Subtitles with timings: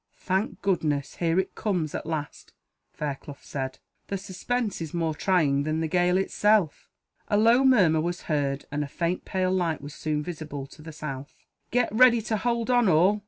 [0.17, 2.53] "Thank goodness, here it comes, at last,"
[2.91, 3.77] Fairclough said;
[4.07, 6.89] "the suspense is more trying than the gale itself."
[7.27, 10.91] A low murmur was heard, and a faint pale light was soon visible to the
[10.91, 11.35] south.
[11.69, 13.19] "Get ready to hold on, all!"